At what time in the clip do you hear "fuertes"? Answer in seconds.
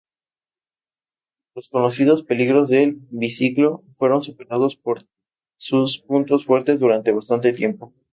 6.47-6.79